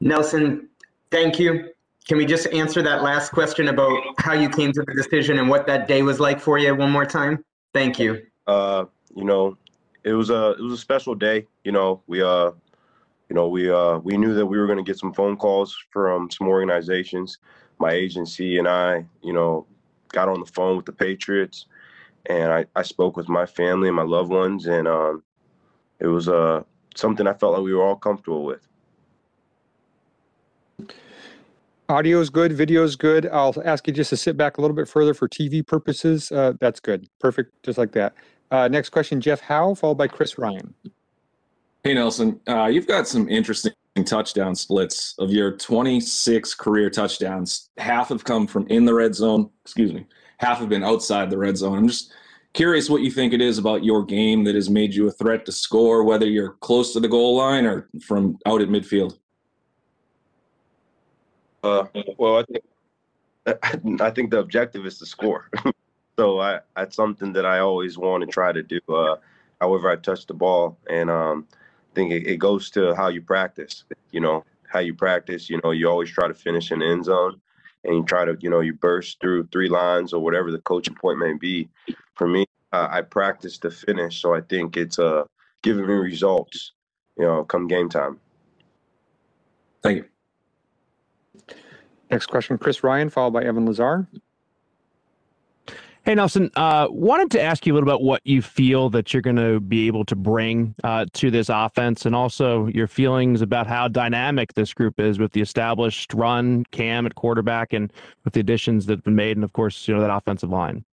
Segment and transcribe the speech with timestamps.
[0.00, 0.68] Nelson,
[1.10, 1.70] thank you.
[2.08, 5.48] Can we just answer that last question about how you came to the decision and
[5.48, 7.44] what that day was like for you one more time?
[7.72, 8.22] Thank you.
[8.46, 9.56] Uh, you know,
[10.04, 11.46] it was a it was a special day.
[11.64, 12.52] You know, we uh,
[13.28, 15.76] you know, we uh, we knew that we were going to get some phone calls
[15.90, 17.38] from some organizations.
[17.78, 19.66] My agency and I, you know,
[20.08, 21.66] got on the phone with the Patriots,
[22.26, 25.22] and I I spoke with my family and my loved ones, and um,
[26.00, 26.62] it was uh
[26.96, 28.66] something I felt like we were all comfortable with.
[31.88, 33.26] Audio is good, video is good.
[33.26, 36.30] I'll ask you just to sit back a little bit further for TV purposes.
[36.30, 37.08] Uh, that's good.
[37.18, 38.14] Perfect, just like that.
[38.50, 40.72] Uh, next question, Jeff Howe, followed by Chris Ryan.
[41.82, 42.38] Hey, Nelson.
[42.46, 43.72] Uh, you've got some interesting
[44.04, 45.14] touchdown splits.
[45.18, 49.50] Of your 26 career touchdowns, half have come from in the red zone.
[49.64, 50.06] Excuse me.
[50.38, 51.76] Half have been outside the red zone.
[51.76, 52.12] I'm just
[52.52, 55.44] curious what you think it is about your game that has made you a threat
[55.46, 59.18] to score, whether you're close to the goal line or from out at midfield.
[61.62, 61.84] Uh,
[62.18, 62.64] well, I think
[64.00, 65.48] I think the objective is to score.
[66.18, 68.80] so I that's something that I always want to try to do.
[68.88, 69.16] Uh,
[69.60, 73.22] however, I touch the ball, and um, I think it, it, goes to how you
[73.22, 73.84] practice.
[74.10, 75.50] You know, how you practice.
[75.50, 77.40] You know, you always try to finish in the end zone,
[77.84, 80.94] and you try to you know you burst through three lines or whatever the coaching
[80.94, 81.68] point may be.
[82.14, 85.24] For me, uh, I practice to finish, so I think it's uh,
[85.62, 86.72] giving me results.
[87.18, 88.20] You know, come game time.
[89.82, 90.04] Thank you.
[92.10, 94.06] Next question, Chris Ryan, followed by Evan Lazar.
[96.02, 99.20] Hey, Nelson, uh, wanted to ask you a little about what you feel that you're
[99.20, 103.66] going to be able to bring uh, to this offense and also your feelings about
[103.66, 107.92] how dynamic this group is with the established run, Cam at quarterback, and
[108.24, 110.84] with the additions that have been made, and of course, you know, that offensive line.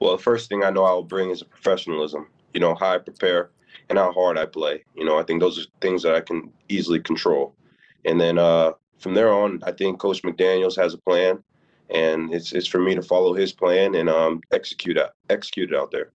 [0.00, 2.98] Well, the first thing I know I'll bring is a professionalism, you know, how I
[2.98, 3.50] prepare
[3.88, 4.84] and how hard I play.
[4.96, 7.54] You know, I think those are things that I can easily control.
[8.04, 11.42] And then uh, from there on, I think Coach McDaniels has a plan,
[11.88, 15.76] and it's it's for me to follow his plan and um, execute out, execute it
[15.76, 16.12] out there.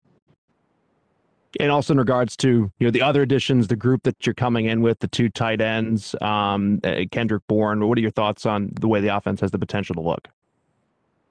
[1.59, 4.65] And also in regards to you know the other additions, the group that you're coming
[4.65, 7.87] in with, the two tight ends, um, uh, Kendrick Bourne.
[7.87, 10.27] What are your thoughts on the way the offense has the potential to look?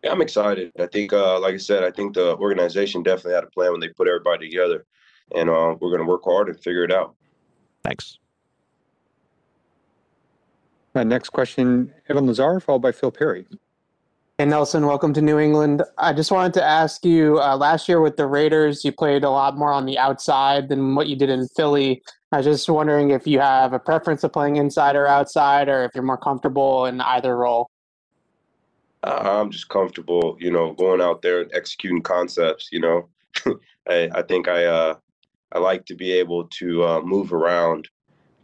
[0.03, 0.72] Yeah, I'm excited.
[0.81, 3.81] I think, uh, like I said, I think the organization definitely had a plan when
[3.81, 4.84] they put everybody together,
[5.34, 7.15] and uh, we're going to work hard and figure it out.
[7.84, 8.19] Thanks.
[10.94, 13.47] Uh, next question, Evan Lazar, followed by Phil Perry.
[14.36, 15.82] Hey, Nelson, welcome to New England.
[15.97, 19.30] I just wanted to ask you uh, last year with the Raiders, you played a
[19.30, 22.03] lot more on the outside than what you did in Philly.
[22.30, 25.84] I was just wondering if you have a preference of playing inside or outside, or
[25.84, 27.70] if you're more comfortable in either role.
[29.03, 32.69] Uh, I'm just comfortable, you know, going out there and executing concepts.
[32.70, 33.09] You know,
[33.88, 34.94] I, I, think I uh,
[35.53, 37.88] I like to be able to uh, move around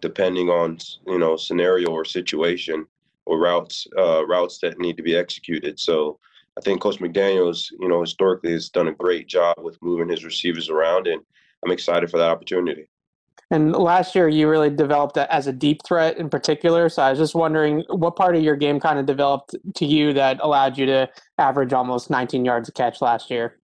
[0.01, 2.87] depending on you know scenario or situation
[3.27, 5.79] or routes uh, routes that need to be executed.
[5.79, 6.19] So
[6.57, 10.25] I think Coach McDaniels you know historically has done a great job with moving his
[10.25, 11.23] receivers around, and
[11.65, 12.89] I'm excited for that opportunity.
[13.51, 16.91] And last year, you really developed as a deep threat in particular.
[16.91, 20.13] So I was just wondering what part of your game kind of developed to you
[20.13, 23.57] that allowed you to average almost 19 yards a catch last year.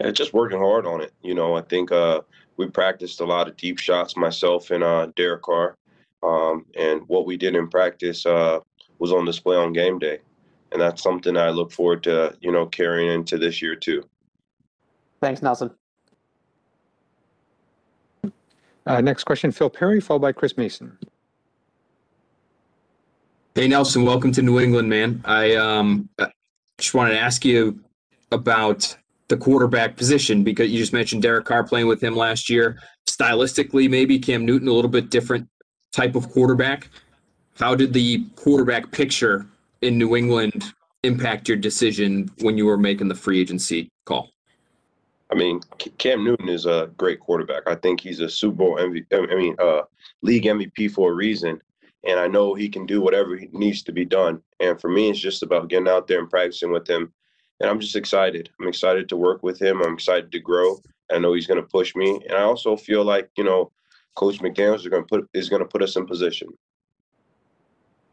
[0.00, 1.12] Yeah, just working hard on it.
[1.22, 2.22] You know, I think uh,
[2.62, 5.76] we practiced a lot of deep shots, myself and uh, Derek Carr.
[6.22, 8.60] Um, and what we did in practice uh,
[8.98, 10.20] was on display on game day.
[10.70, 14.08] And that's something I look forward to, you know, carrying into this year too.
[15.20, 15.70] Thanks, Nelson.
[18.86, 20.98] Uh, next question, Phil Perry, followed by Chris Mason.
[23.54, 25.20] Hey, Nelson, welcome to New England, man.
[25.24, 26.08] I um,
[26.78, 27.80] just wanted to ask you
[28.30, 28.96] about
[29.32, 32.78] the quarterback position because you just mentioned Derek Carr playing with him last year.
[33.08, 35.48] Stylistically, maybe Cam Newton a little bit different
[35.90, 36.90] type of quarterback.
[37.58, 39.46] How did the quarterback picture
[39.80, 44.28] in New England impact your decision when you were making the free agency call?
[45.30, 45.60] I mean,
[45.96, 47.62] Cam Newton is a great quarterback.
[47.66, 49.06] I think he's a Super Bowl MVP.
[49.12, 49.80] I mean, uh,
[50.20, 51.58] league MVP for a reason.
[52.06, 54.42] And I know he can do whatever needs to be done.
[54.60, 57.14] And for me, it's just about getting out there and practicing with him
[57.62, 58.50] and I'm just excited.
[58.60, 59.80] I'm excited to work with him.
[59.80, 60.78] I'm excited to grow.
[61.10, 63.70] I know he's going to push me, and I also feel like you know,
[64.16, 66.48] Coach McDaniels is going to put is going to put us in position.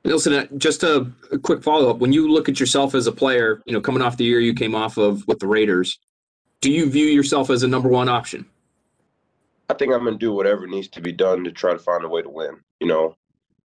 [0.06, 1.98] Nelson, uh, just a, a quick follow up.
[1.98, 4.54] When you look at yourself as a player, you know, coming off the year you
[4.54, 6.00] came off of with the Raiders,
[6.62, 8.45] do you view yourself as a number one option?
[9.69, 12.04] I think I'm going to do whatever needs to be done to try to find
[12.04, 12.57] a way to win.
[12.80, 13.18] You know,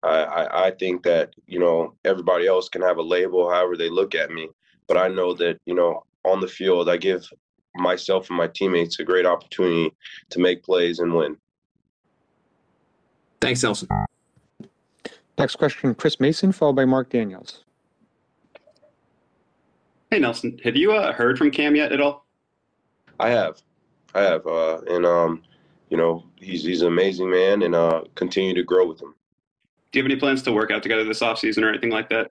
[0.02, 3.88] I, I, I think that you know everybody else can have a label however they
[3.88, 4.48] look at me,
[4.86, 7.28] but I know that, you know, on the field, I give
[7.74, 9.92] myself and my teammates a great opportunity
[10.30, 11.36] to make plays and win.
[13.40, 13.88] Thanks, Nelson.
[15.36, 17.64] Next question, Chris Mason, followed by Mark Daniels.
[20.10, 22.24] Hey Nelson, have you uh, heard from Cam yet at all?
[23.18, 23.60] I have,
[24.14, 25.42] I have, uh, and um,
[25.90, 29.14] you know, he's he's an amazing man, and uh, continue to grow with him.
[29.90, 32.30] Do you have any plans to work out together this offseason or anything like that?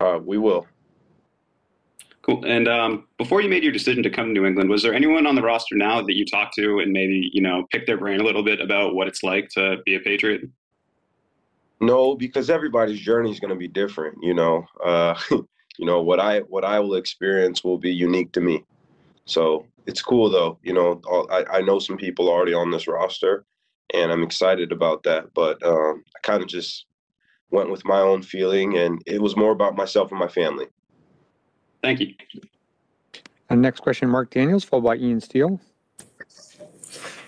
[0.00, 0.66] Uh, we will.
[2.28, 2.44] Cool.
[2.44, 5.26] And um, before you made your decision to come to New England, was there anyone
[5.26, 8.20] on the roster now that you talked to and maybe you know pick their brain
[8.20, 10.42] a little bit about what it's like to be a Patriot?
[11.80, 14.18] No, because everybody's journey is going to be different.
[14.20, 18.42] You know, uh, you know what I what I will experience will be unique to
[18.42, 18.62] me.
[19.24, 20.58] So it's cool though.
[20.62, 21.00] You know,
[21.30, 23.46] I, I know some people already on this roster,
[23.94, 25.32] and I'm excited about that.
[25.32, 26.84] But um, I kind of just
[27.50, 30.66] went with my own feeling, and it was more about myself and my family.
[31.82, 32.14] Thank you.
[33.50, 35.60] And next question, Mark Daniels, followed by Ian Steele.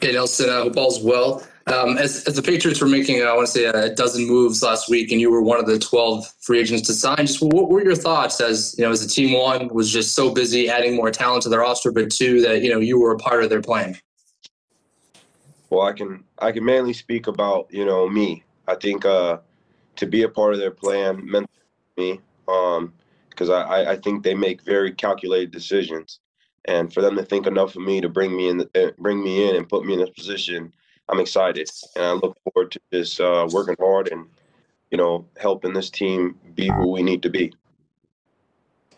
[0.00, 1.46] Hey Nelson, I uh, hope all's well.
[1.66, 4.62] Um, as, as the Patriots were making, uh, I want to say a dozen moves
[4.62, 7.18] last week, and you were one of the 12 free agents to sign.
[7.18, 10.32] Just what were your thoughts as you know, as the team one was just so
[10.32, 13.18] busy adding more talent to their roster, but two that you know you were a
[13.18, 13.96] part of their plan.
[15.68, 18.42] Well, I can I can mainly speak about you know me.
[18.66, 19.38] I think uh,
[19.96, 21.48] to be a part of their plan meant
[21.98, 22.92] me um,
[23.40, 26.20] because I, I think they make very calculated decisions,
[26.66, 29.24] and for them to think enough of me to bring me in the, uh, bring
[29.24, 30.70] me in and put me in this position,
[31.08, 34.26] I'm excited and I look forward to just uh, working hard and
[34.90, 37.50] you know helping this team be who we need to be.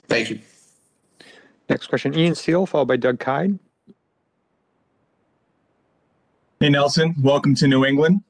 [0.08, 0.40] Thank you.
[1.68, 3.60] Next question, Ian Steele, followed by Doug Kyed.
[6.58, 7.14] Hey, Nelson.
[7.22, 8.22] Welcome to New England.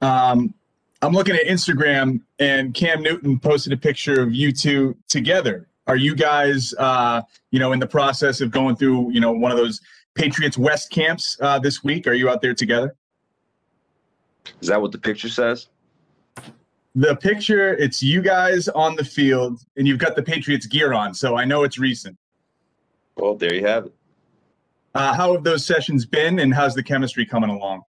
[0.00, 0.54] Um,
[1.02, 5.66] I'm looking at Instagram, and Cam Newton posted a picture of you two together.
[5.88, 9.50] Are you guys, uh, you know, in the process of going through, you know, one
[9.50, 9.80] of those
[10.14, 12.06] Patriots West camps uh, this week?
[12.06, 12.94] Are you out there together?
[14.60, 15.66] Is that what the picture says?
[16.94, 21.14] The picture, it's you guys on the field, and you've got the Patriots gear on,
[21.14, 22.16] so I know it's recent.
[23.16, 23.94] Well, there you have it.
[24.94, 27.82] Uh, how have those sessions been, and how's the chemistry coming along?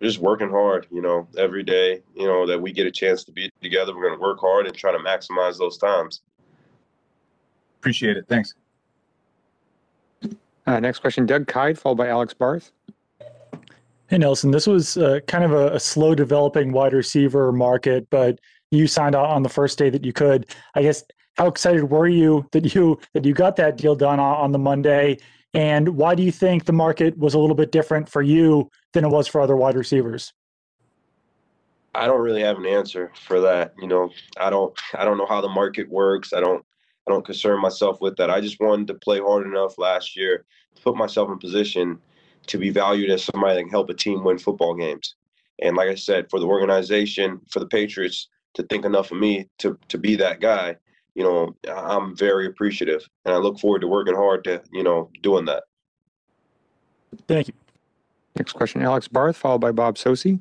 [0.00, 3.32] Just working hard, you know, every day, you know, that we get a chance to
[3.32, 3.94] be together.
[3.94, 6.22] We're going to work hard and try to maximize those times.
[7.80, 8.26] Appreciate it.
[8.28, 8.54] Thanks.
[10.66, 12.72] Uh, next question, Doug Kyed, followed by Alex Barth.
[14.08, 18.38] Hey, Nelson, this was uh, kind of a, a, slow developing wide receiver market, but
[18.70, 20.46] you signed out on the first day that you could.
[20.74, 21.04] I guess
[21.36, 24.58] how excited were you that you that you got that deal done on, on the
[24.58, 25.18] Monday?
[25.54, 29.04] And why do you think the market was a little bit different for you than
[29.04, 30.32] it was for other wide receivers?
[31.94, 33.74] I don't really have an answer for that.
[33.80, 36.32] You know, I don't I don't know how the market works.
[36.32, 36.64] I don't
[37.06, 38.30] I don't concern myself with that.
[38.30, 41.98] I just wanted to play hard enough last year to put myself in position
[42.46, 45.16] to be valued as somebody that can help a team win football games.
[45.60, 49.48] And like I said, for the organization, for the Patriots to think enough of me
[49.58, 50.76] to to be that guy,
[51.18, 55.10] you know, I'm very appreciative, and I look forward to working hard to you know
[55.22, 55.64] doing that.
[57.26, 57.54] Thank you.
[58.36, 60.38] Next question, Alex Barth, followed by Bob Socci.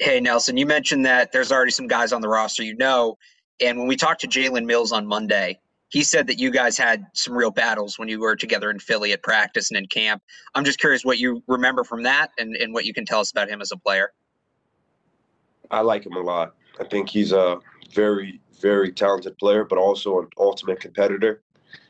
[0.00, 3.18] Hey Nelson, you mentioned that there's already some guys on the roster you know
[3.60, 7.06] and when we talked to Jalen Mills on Monday, he said that you guys had
[7.14, 10.22] some real battles when you were together in Philly at practice and in camp.
[10.54, 13.30] I'm just curious what you remember from that and, and what you can tell us
[13.30, 14.12] about him as a player.
[15.70, 16.54] I like him a lot.
[16.80, 17.58] I think he's a
[17.92, 21.42] very, very talented player, but also an ultimate competitor.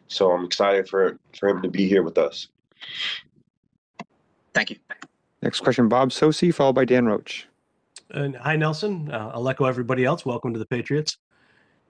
[0.08, 2.48] So I'm excited for, for him to be here with us.
[4.54, 4.76] Thank you.
[5.42, 7.46] Next question, Bob Socci, followed by Dan Roche.
[8.12, 9.10] Uh, hi, Nelson.
[9.10, 10.24] Uh, I'll echo everybody else.
[10.24, 11.18] Welcome to the Patriots.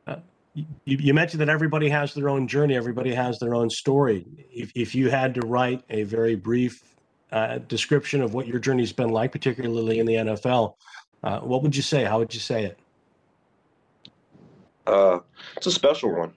[0.07, 0.17] Uh,
[0.55, 4.27] you, you, mentioned that everybody has their own journey, everybody has their own story.
[4.53, 6.83] If, if you had to write a very brief
[7.31, 10.75] uh, description of what your journey's been like, particularly in the NFL,
[11.23, 12.05] uh, what would you say?
[12.05, 12.79] How would you say it?
[14.89, 15.21] Uh,
[15.57, 16.33] it's a special one,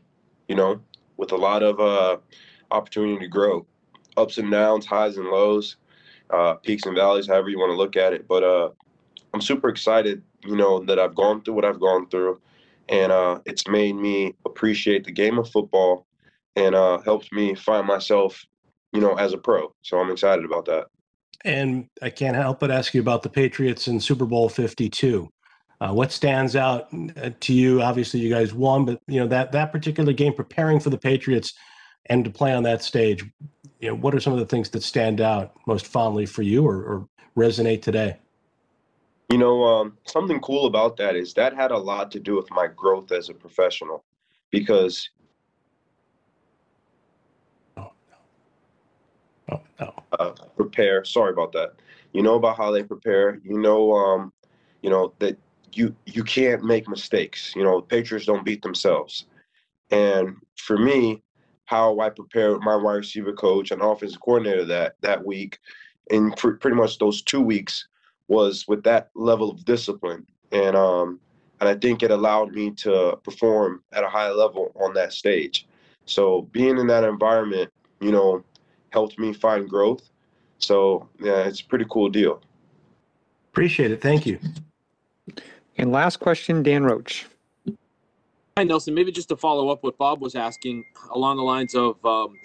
[0.48, 0.80] you know,
[1.18, 2.18] with a lot of uh,
[2.72, 3.66] opportunity to grow,
[4.18, 5.78] ups and downs, highs and lows,
[6.64, 8.28] peaks and valleys, however you want to look at it.
[8.28, 8.74] But
[9.34, 12.40] I'm super excited, you know, that I've gone through what I've gone through
[12.92, 16.06] and uh, it's made me appreciate the game of football
[16.56, 18.46] and uh, helped me find myself,
[18.92, 19.74] you know, as a pro.
[19.82, 20.88] So I'm excited about that.
[21.44, 25.30] And I can't help but ask you about the Patriots in Super Bowl 52.
[25.82, 27.82] Uh, what stands out uh, to you?
[27.82, 31.56] Obviously, you guys won, but you know that that particular game, preparing for the Patriots
[32.06, 33.26] and to play on that stage.
[33.80, 36.68] You know, what are some of the things that stand out most fondly for you
[36.68, 38.18] or, or resonate today?
[39.32, 42.52] You know, um, something cool about that is that had a lot to do with
[42.52, 44.04] my growth as a professional
[44.52, 45.10] because.
[47.76, 47.92] Oh,
[49.50, 49.58] no.
[49.58, 50.04] Oh, no.
[50.20, 51.04] Uh, prepare.
[51.06, 51.74] Sorry about that.
[52.14, 53.40] You know about how they prepare.
[53.44, 54.32] You know, um,
[54.84, 55.38] you know that
[55.78, 57.54] you you can't make mistakes.
[57.56, 59.26] You know, Patriots don't beat themselves.
[59.92, 61.22] And for me,
[61.66, 65.60] how I prepared my wide receiver coach and offensive coordinator that that week,
[66.10, 67.88] in pr- pretty much those two weeks,
[68.28, 70.26] was with that level of discipline.
[70.52, 71.20] And um,
[71.60, 75.68] and I think it allowed me to perform at a high level on that stage.
[76.06, 78.44] So being in that environment, you know,
[78.90, 80.10] helped me find growth.
[80.58, 82.42] So yeah, it's a pretty cool deal.
[83.52, 84.02] Appreciate it.
[84.02, 84.40] Thank you.
[85.78, 87.26] And last question, Dan Roche.
[88.58, 88.94] Hi, Nelson.
[88.94, 92.36] Maybe just to follow up what Bob was asking along the lines of um,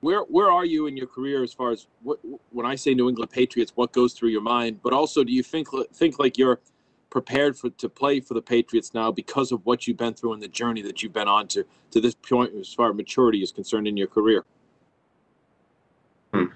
[0.00, 2.18] where where are you in your career as far as what,
[2.50, 4.80] when I say New England Patriots, what goes through your mind?
[4.82, 6.60] But also, do you think think like you're
[7.10, 10.42] prepared for to play for the Patriots now because of what you've been through and
[10.42, 13.52] the journey that you've been on to to this point as far as maturity is
[13.52, 14.44] concerned in your career?
[16.32, 16.46] Hmm.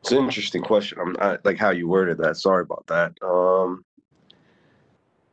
[0.00, 0.98] It's an interesting question.
[1.00, 2.36] I'm not like how you worded that.
[2.36, 3.12] Sorry about that.
[3.22, 3.84] Um,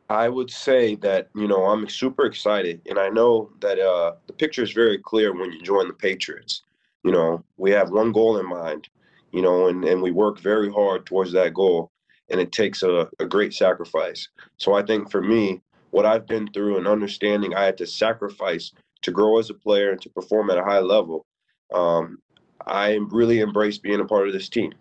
[0.08, 4.32] I would say that you know I'm super excited, and I know that uh, the
[4.32, 6.62] picture is very clear when you join the Patriots.
[7.02, 8.88] You know, we have one goal in mind,
[9.32, 11.90] you know, and and we work very hard towards that goal,
[12.30, 14.28] and it takes a, a great sacrifice.
[14.58, 15.60] So I think for me,
[15.90, 18.72] what I've been through and understanding I had to sacrifice
[19.02, 21.26] to grow as a player and to perform at a high level,
[21.74, 22.18] um,
[22.66, 24.72] I really embrace being a part of this team.